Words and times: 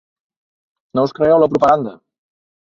No 0.99 1.03
us 1.09 1.13
cregueu 1.19 1.43
la 1.45 1.51
propaganda! 1.53 1.95